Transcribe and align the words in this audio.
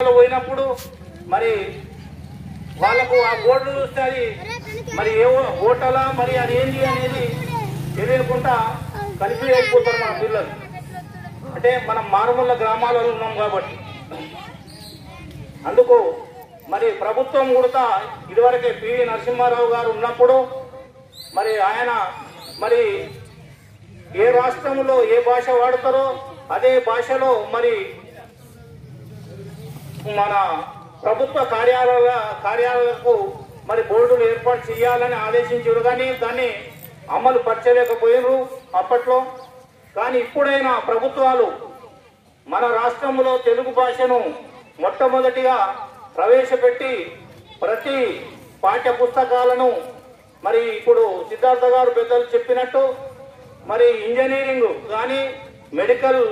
పోయినప్పుడు 0.00 0.64
మరి 1.26 1.52
వాళ్ళకు 2.78 3.16
ఆ 3.20 3.32
బోర్డు 3.42 3.70
చూస్తే 3.70 4.00
అది 4.02 4.24
మరి 4.94 5.10
ఏ 5.20 5.24
ఓ- 5.30 5.54
ఓటలా 5.60 6.12
మరి 6.12 6.36
అది 6.38 6.54
ఏంటి 6.56 6.84
అనేది 6.86 7.24
తెలియకుండా 7.96 8.54
కన్ఫ్యూజ్ 9.20 9.54
అయిపోతారు 9.54 9.98
మన 10.00 10.12
పిల్లలు. 10.20 10.52
అంటే 11.54 11.84
మనం 11.88 12.10
మారుమూల 12.10 12.52
గ్రామాలలో 12.54 13.08
ఉన్నాం 13.08 13.36
కాబట్టి. 13.36 13.74
అందుకు 15.66 15.96
మరి 16.68 16.90
ప్రభుత్వం 17.00 17.54
కూడా 17.54 17.84
ఇదివరకే 18.30 18.72
పివి 18.72 19.04
నరసింహారావు 19.04 19.66
గారు 19.66 19.90
ఉన్నప్పుడు 19.90 20.36
మరి 21.34 21.60
ఆయన 21.62 21.90
మరి 22.60 22.82
ఏ 24.18 24.30
రాష్ట్రంలో 24.32 25.04
ఏ 25.08 25.20
భాష 25.22 25.48
వాడతారో 25.56 26.06
అదే 26.50 26.78
భాషలో 26.86 27.32
మరి 27.52 27.72
మన 30.16 30.64
ప్రభుత్వ 31.02 31.44
కార్యాలయ 31.44 32.10
కార్యాలయాలకు 32.42 33.32
మరి 33.68 33.82
బోర్డులు 33.82 34.24
ఏర్పాటు 34.24 34.72
చేయాలని 34.72 35.14
ఆదేశించారు. 35.14 35.80
కానీ 35.80 36.12
దాన్ని 36.12 36.48
అమలు 37.10 37.38
పరచలేకపోయారు 37.38 38.48
అప్పట్లో. 38.76 39.26
కానీ 39.96 40.18
ఇప్పుడైనా 40.18 40.78
ప్రభుత్వాలు 40.78 41.52
మన 42.46 42.64
రాష్ట్రంలో 42.66 43.38
తెలుగు 43.38 43.70
భాషను 43.70 44.34
మొట్టమొదటిగా 44.80 45.56
ప్రవేశపెట్టి 46.16 46.92
ప్రతి 47.62 48.24
పాఠ్య 48.62 48.92
పుస్తకాలను 48.92 49.70
మరి 50.42 50.76
ఇప్పుడు 50.76 51.24
సిద్ధార్థ 51.28 51.64
గారు 51.64 51.90
పెద్దలు 51.90 52.26
చెప్పినట్టు 52.34 52.94
మరి 53.66 54.04
ఇంజనీరింగ్ 54.08 54.68
కానీ 54.90 55.34
మెడికల్ 55.74 56.22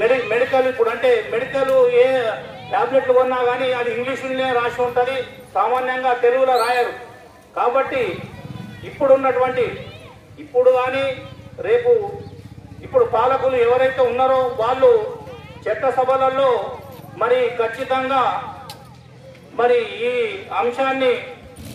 మెడి 0.00 0.22
మెడికల్ 0.28 0.66
ఇప్పుడు 0.66 0.90
అంటే 0.90 1.24
మెడికల్ 1.30 1.94
ఏ 1.94 2.06
టాబ్లెట్లు 2.74 3.12
కొన్నా 3.12 3.40
కానీ 3.44 3.66
అది 3.72 3.90
ఇంగ్లీషులోనే 3.96 4.48
రాసి 4.52 4.80
ఉంటుంది 4.82 5.16
సామాన్యంగా 5.54 6.12
తెలుగులో 6.22 6.54
రాయరు. 6.62 6.92
కాబట్టి 7.56 8.02
ఇప్పుడున్నటువంటి 8.88 9.66
ఇప్పుడు 10.38 10.70
కానీ 10.70 11.04
రేపు 11.66 11.90
ఇప్పుడు 12.84 13.04
పాలకులు 13.12 13.56
ఎవరైతే 13.66 14.02
ఉన్నారో 14.02 14.40
వాళ్ళు 14.62 14.90
చట్టసభలలో 15.64 16.50
మరి 17.16 17.38
ఖచ్చితంగా 17.60 18.22
మరి 19.60 19.78
ఈ 20.06 20.10
అంశాన్ని 20.60 21.12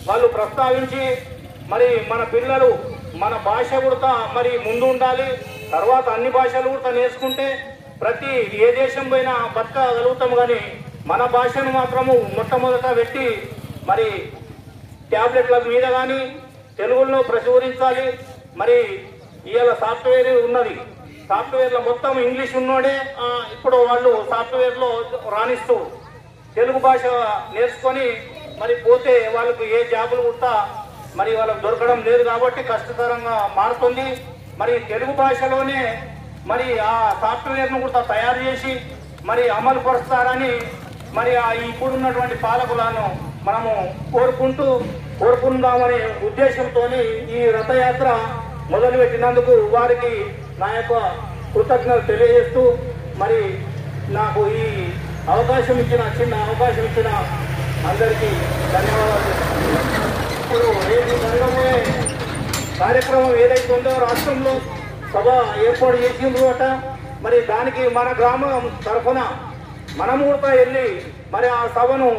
వాళ్ళు 0.08 0.28
ప్రస్తావించి 0.28 1.04
మరి 1.70 1.88
మన 2.12 2.22
పిల్లలు 2.34 2.70
మన 3.16 3.34
భాష 3.48 3.70
కూడా 3.86 4.14
మరి 4.36 4.52
ముందు 4.68 4.86
ఉండాలి 4.86 5.30
తర్వాత 5.72 6.06
అన్ని 6.10 6.30
భాషలు 6.30 6.70
కూడా 6.70 6.92
నేర్చుకుంటే 6.92 7.48
ప్రతి 8.02 8.34
ఏ 8.60 8.68
దేశం 8.72 9.06
పోయినా 9.10 9.34
బతకగలుగుతాం 9.56 10.32
కానీ 10.36 10.60
మన 11.08 11.22
భాషను 11.36 11.72
మాత్రము 11.78 12.14
మొట్టమొదట 12.38 12.88
పెట్టి 12.98 13.28
మరి 13.90 14.08
ట్యాబ్లెట్ల 15.12 15.58
మీద 15.70 15.86
కానీ 15.98 16.20
తెలుగులో 16.80 17.20
ప్రచురించాలి. 17.30 18.08
మరి 18.60 18.78
ఇవాళ 19.50 19.72
సాఫ్ట్వేర్ 19.84 20.30
ఉన్నది. 20.48 20.76
సాఫ్ట్వేర్లో 21.30 21.80
మొత్తం 21.88 22.14
ఇంగ్లీష్ 22.26 22.54
ఉన్నోడే 22.60 22.94
ఇప్పుడు 23.56 23.78
వాళ్ళు 23.90 24.12
సాఫ్ట్వేర్లో 24.32 24.90
రాణిస్తూ 25.36 25.78
తెలుగు 26.56 26.80
భాష 26.86 27.04
నేర్చుకొని 27.56 28.08
మరి 28.62 28.76
పోతే 28.86 29.16
వాళ్ళకు 29.36 29.64
ఏ 29.78 29.80
జాబులు 29.92 30.22
కూడా 30.30 30.54
మరి 31.20 31.32
వాళ్ళకు 31.40 31.62
దొరకడం 31.66 32.00
లేదు 32.08 32.24
కాబట్టి 32.30 32.62
కష్టతరంగా 32.72 33.36
మారుతుంది. 33.58 34.08
మరి 34.62 34.74
తెలుగు 34.92 35.14
భాషలోనే 35.22 35.82
మరి 36.52 36.68
ఆ 36.92 36.94
సాఫ్ట్వేర్ను 37.22 37.80
కూడా 37.86 38.02
తయారు 38.14 38.40
చేసి 38.48 38.74
మరి 39.30 39.44
అమలు 39.58 39.80
పరుస్తారని 39.88 40.52
మరి 41.14 41.32
ఆ 41.38 41.48
ఇప్పుడున్నటువంటి 41.64 42.36
పాలకులను 42.44 43.06
మనము 43.46 43.72
కోరుకుంటూ 44.12 44.68
కోరుకుందామనే 45.20 46.00
ఉద్దేశంతో 46.28 46.84
ఈ 47.34 47.42
రథయాత్ర 47.52 48.10
మొదలుపెట్టినందుకు 48.70 49.54
వారికి 49.72 50.14
నా 50.60 50.70
యొక్క 50.74 50.96
కృతజ్ఞతలు 51.54 52.06
తెలియజేస్తూ 52.10 52.64
మరి 53.18 53.40
నాకు 54.12 54.42
ఈ 54.58 54.68
అవకాశం 55.30 55.78
ఇచ్చిన 55.80 56.04
చిన్న 56.20 56.36
అవకాశం 56.44 56.84
ఇచ్చిన 56.84 57.10
అందరికీ 57.90 58.30
ధన్యవాదాలు 58.74 59.34
ఇప్పుడు 60.40 60.68
రేపు 60.88 61.16
జరగబోయే 61.24 61.80
కార్యక్రమం 62.80 63.34
ఏదైతే 63.36 63.72
ఉందో 63.74 63.94
రాష్ట్రంలో 64.00 64.54
సభ 65.14 65.28
ఏర్పాటు 65.64 65.98
చేసిండ్రు 65.98 66.46
అట 66.48 66.64
మరి 67.22 67.38
దానికి 67.46 67.84
మన 67.90 68.10
గ్రామం 68.20 68.66
తరఫున 68.86 69.22
మనం 69.98 70.18
కూడా 70.26 70.50
వెళ్ళి 70.54 70.88
మరి 71.32 71.48
ఆ 71.50 71.62
సభను 71.76 72.10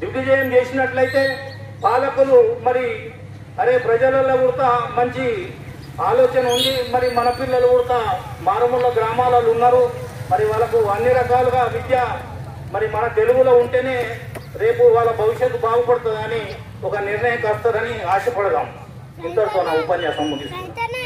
దిగ్విజయం 0.00 0.48
చేసినట్లయితే 0.52 1.22
పాలకులు 1.82 2.38
మరి 2.62 2.84
అరే 3.58 3.74
ప్రజలలో 3.78 4.36
కూడా 4.44 4.68
మంచి 4.96 5.26
ఆలోచన 6.02 6.44
ఉంది 6.48 6.74
మరి 6.90 7.08
మన 7.10 7.28
పిల్లలు 7.30 7.68
కూడా 7.72 7.98
మారుమూల 8.42 8.86
గ్రామాలలో 8.96 9.50
ఉన్నారు 9.50 9.82
మరి 10.30 10.44
వాళ్ళకు 10.44 10.78
అన్ని 10.90 11.12
రకాలుగా 11.12 11.62
విద్య 11.74 11.96
మరి 12.72 12.86
మన 12.88 13.06
తెలుగులో 13.18 13.52
ఉంటేనే 13.58 13.98
రేపు 14.56 14.82
వాళ్ళ 14.94 15.10
భవిష్యత్తు 15.12 15.58
బాగుపడుతుందని 15.58 16.42
ఒక 16.84 16.96
నిర్ణయం 17.06 17.40
వస్తుందని 17.46 17.94
ఆశపడదాం. 18.06 18.66
ఇంతటితో 19.20 19.60
నా 19.62 19.72
ఉపన్యాసం 19.82 20.26
ముగిస్తుంది 20.30 21.03